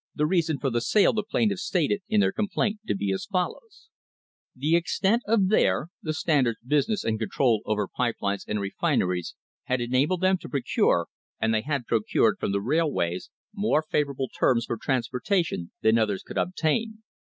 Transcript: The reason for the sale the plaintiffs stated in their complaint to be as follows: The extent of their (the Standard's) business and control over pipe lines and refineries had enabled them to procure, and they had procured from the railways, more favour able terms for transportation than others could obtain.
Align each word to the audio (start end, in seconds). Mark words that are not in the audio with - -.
The 0.15 0.25
reason 0.25 0.57
for 0.57 0.71
the 0.71 0.81
sale 0.81 1.13
the 1.13 1.21
plaintiffs 1.21 1.61
stated 1.61 2.01
in 2.09 2.21
their 2.21 2.31
complaint 2.31 2.79
to 2.87 2.95
be 2.95 3.11
as 3.13 3.27
follows: 3.27 3.89
The 4.55 4.75
extent 4.75 5.21
of 5.27 5.49
their 5.49 5.89
(the 6.01 6.11
Standard's) 6.11 6.57
business 6.65 7.03
and 7.03 7.19
control 7.19 7.61
over 7.65 7.87
pipe 7.87 8.15
lines 8.19 8.43
and 8.47 8.59
refineries 8.59 9.35
had 9.65 9.79
enabled 9.79 10.21
them 10.21 10.39
to 10.39 10.49
procure, 10.49 11.05
and 11.39 11.53
they 11.53 11.61
had 11.61 11.85
procured 11.85 12.39
from 12.39 12.51
the 12.51 12.61
railways, 12.61 13.29
more 13.53 13.83
favour 13.83 14.13
able 14.13 14.27
terms 14.29 14.65
for 14.65 14.75
transportation 14.77 15.69
than 15.81 15.99
others 15.99 16.23
could 16.23 16.39
obtain. 16.39 17.03